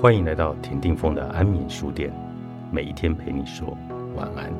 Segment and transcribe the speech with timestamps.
[0.00, 2.10] 欢迎来到田定峰的安眠书店，
[2.72, 3.76] 每一天陪你说
[4.16, 4.50] 晚安。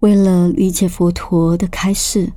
[0.00, 2.30] 为了理解佛陀的开示，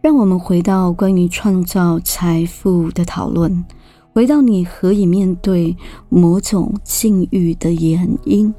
[0.00, 3.64] 让我们回到关于创造财富的讨论，
[4.12, 5.76] 回到你何以面对
[6.08, 8.54] 某种境遇的原因。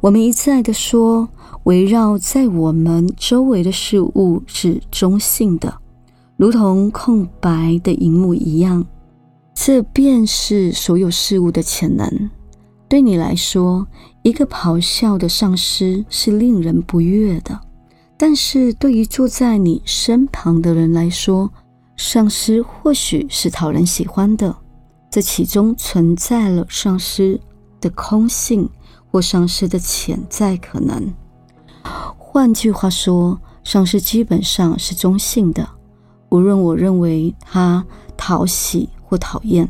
[0.00, 1.28] 我们一再的说，
[1.64, 5.76] 围绕在我们周围的事物是中性的，
[6.36, 8.86] 如同空白的荧幕一样。
[9.54, 12.30] 这便是所有事物的潜能。
[12.88, 13.86] 对你来说，
[14.22, 17.58] 一个咆哮的上司是令人不悦的；
[18.16, 21.50] 但是对于坐在你身旁的人来说，
[21.96, 24.54] 上司或许是讨人喜欢的。
[25.10, 27.40] 这其中存在了上司
[27.80, 28.68] 的空性。
[29.10, 31.14] 或丧失的潜在可能。
[32.18, 35.66] 换句话说，丧失基本上是中性的。
[36.28, 37.82] 无论我认为它
[38.18, 39.66] 讨喜或讨厌，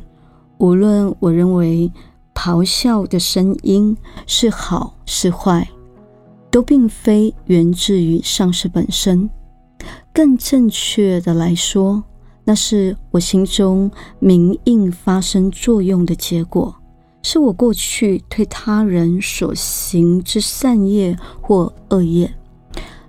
[0.58, 1.92] 无论我认为
[2.34, 5.68] 咆哮的声音是好是坏，
[6.50, 9.30] 都并非源自于丧失本身。
[10.12, 12.02] 更正确的来说，
[12.42, 16.74] 那是我心中明印发生作用的结果。
[17.22, 22.32] 是我过去对他人所行之善业或恶业，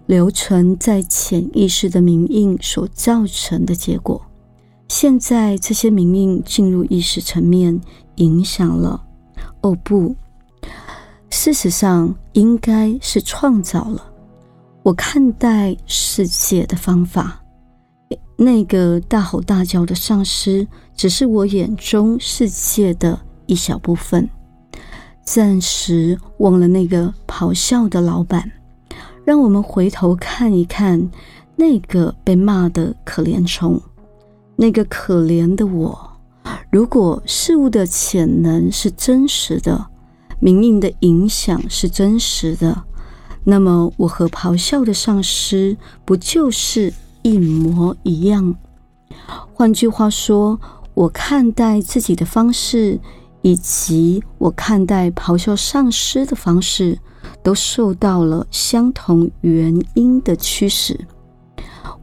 [0.08, 4.22] 留存在潜意识的名印所造成的结果。
[4.88, 7.80] 现在这些名印进入意识层面，
[8.16, 9.02] 影响了。
[9.62, 10.16] 哦不，
[11.30, 14.04] 事实上应该是创造了。
[14.82, 17.40] 我看待世界的方法，
[18.36, 23.20] 那个大吼大叫的丧尸，只是我眼中世界的。
[23.50, 24.30] 一小部分，
[25.24, 28.52] 暂时忘了那个咆哮的老板。
[29.26, 31.10] 让我们回头看一看
[31.56, 33.80] 那个被骂的可怜虫，
[34.56, 36.10] 那个可怜的我。
[36.72, 39.88] 如果事物的潜能是真实的，
[40.40, 42.84] 命运的影响是真实的，
[43.44, 48.56] 那么我和咆哮的上司不就是一模一样？
[49.54, 50.60] 换句话说，
[50.94, 53.00] 我看待自己的方式。
[53.42, 56.98] 以及我看待咆哮丧尸的方式，
[57.42, 61.00] 都受到了相同原因的驱使。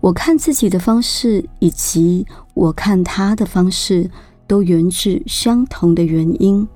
[0.01, 4.11] 我看自己的方式，以及我看他的方式，
[4.47, 6.67] 都源自相同的原因。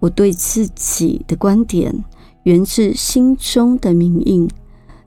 [0.00, 2.04] 我对自己的观点，
[2.42, 4.48] 源自心中的明印。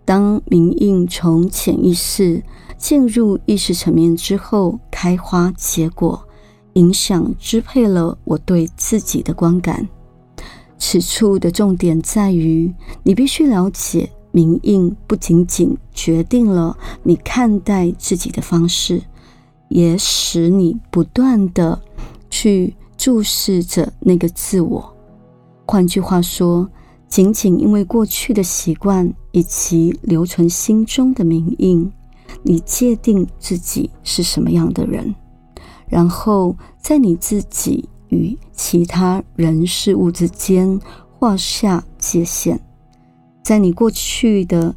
[0.05, 2.41] 当明印从潜意识
[2.77, 6.27] 进入意识层面之后，开花结果。
[6.75, 9.85] 影响支配了我对自己的观感。
[10.77, 19.01] 此处的重点在于，你必须了解，明印不仅仅决定了你看待自己的方式，
[19.69, 21.81] 也使你不断的
[22.29, 24.93] 去注视着那个自我。
[25.65, 26.69] 换句话说，
[27.07, 31.89] 仅仅因为过去的习惯以及留存心中的明印，
[32.43, 35.15] 你界定自己是什么样的人。
[35.95, 40.77] 然后，在你自己与其他人事物之间
[41.17, 42.59] 画下界限。
[43.41, 44.75] 在你过去的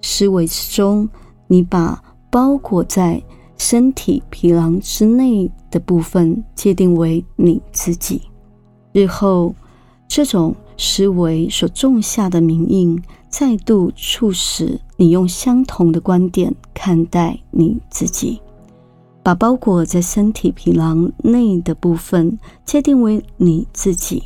[0.00, 1.08] 思维之中，
[1.48, 2.00] 你把
[2.30, 3.20] 包裹在
[3.58, 8.22] 身体皮囊之内的部分界定为你自己。
[8.92, 9.52] 日后，
[10.06, 18.40] 这种思维所种下的名印，再度促使你用相同的观点看待你自己。
[19.22, 24.24] 把包裹在身体皮囊内的部分界定为你自己，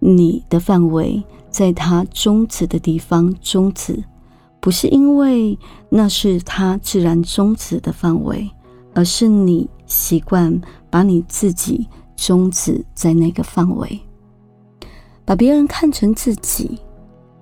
[0.00, 4.02] 你的范围在它终止的地方终止，
[4.60, 5.56] 不是因为
[5.88, 8.50] 那是它自然终止的范围，
[8.92, 10.60] 而是你习惯
[10.90, 14.00] 把你自己终止在那个范围，
[15.24, 16.80] 把别人看成自己。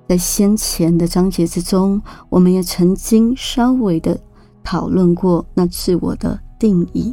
[0.09, 4.21] 在先前的章节之中，我们也曾经稍微的
[4.63, 6.39] 讨论过那自我的。
[6.63, 7.13] 定义，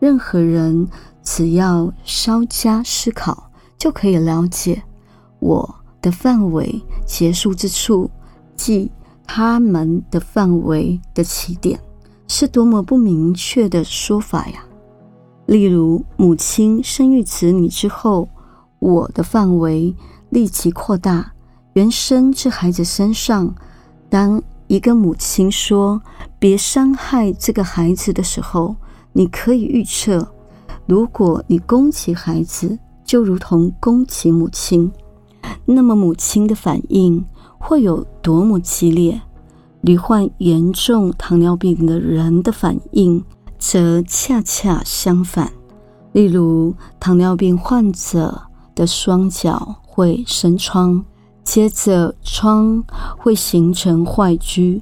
[0.00, 0.88] 任何人
[1.22, 3.48] 只要稍加思考，
[3.78, 4.82] 就可以了解
[5.38, 8.10] 我的范围结束之处，
[8.56, 8.90] 即
[9.24, 11.78] 他们的范围的起点，
[12.26, 14.64] 是多么不明确的说法呀！
[15.46, 18.28] 例如，母亲生育子女之后，
[18.80, 19.94] 我的范围
[20.30, 21.32] 立即扩大，
[21.74, 23.54] 原生至孩子身上。
[24.10, 26.00] 当一个母亲说
[26.40, 28.74] “别伤害这个孩子”的时候，
[29.12, 30.26] 你可以预测，
[30.86, 34.90] 如果你攻击孩子，就如同攻击母亲，
[35.66, 37.22] 那么母亲的反应
[37.58, 39.20] 会有多么激烈，
[39.82, 43.22] 罹患严重糖尿病的人的反应
[43.58, 45.52] 则恰恰相反。
[46.12, 48.40] 例如，糖尿病患者
[48.74, 51.04] 的双脚会生疮，
[51.52, 52.82] 接着疮
[53.18, 54.80] 会形成坏疽，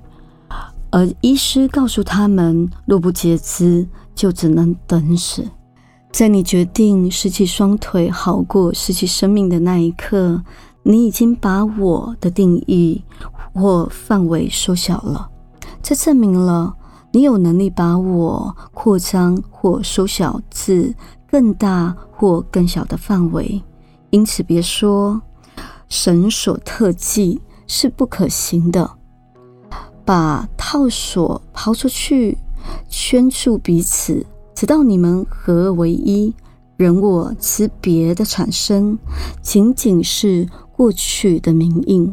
[0.91, 5.45] 而医师告诉他们，若不截肢，就只能等死。
[6.13, 10.45] 在你决定失去双腿好过失去生命的那一刻，
[10.85, 13.03] 你已经把我的定义
[13.53, 15.29] 或范围缩小了。
[15.83, 16.73] 这证明了
[17.11, 20.95] 你有能力把我扩张或缩小至
[21.29, 23.61] 更大或更小的范围。
[24.11, 25.21] 因此，别说
[25.91, 28.91] 绳索特技是不可行的。
[30.07, 32.39] 把套索抛出去，
[32.89, 34.25] 圈住彼此。
[34.55, 36.35] 直到你们合而为一，
[36.77, 38.99] 人我之别的产生，
[39.41, 42.13] 仅仅是过去的名印，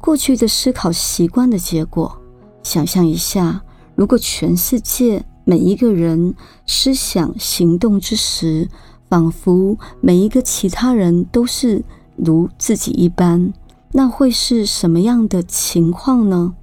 [0.00, 2.20] 过去的思考习惯的结果。
[2.62, 3.62] 想象一下，
[3.94, 6.34] 如果全世界每一个人
[6.66, 8.68] 思想行动之时，
[9.08, 11.82] 仿佛每一个其他人都是
[12.18, 13.52] 如自己一般，
[13.92, 16.54] 那会是什么样的情况呢？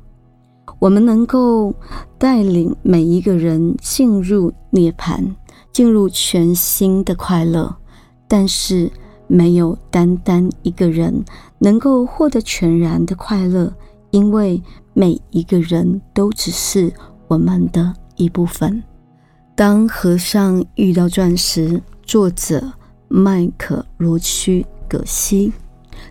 [0.80, 1.74] 我们能够
[2.18, 5.34] 带领每一个人进入涅槃，
[5.72, 7.76] 进入全新的快乐，
[8.28, 8.92] 但是
[9.28, 11.24] 没有单单一个人
[11.60, 13.74] 能够获得全然的快乐，
[14.12, 14.62] 因为
[14.94, 16.92] 每一个人都只是
[17.28, 18.84] 我们的一部分。
[19.56, 22.74] 当和尚遇到钻石，作者
[23.08, 24.66] 麦克罗区
[24.96, 25.52] 可惜，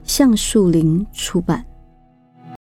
[0.05, 1.65] 橡树林出版。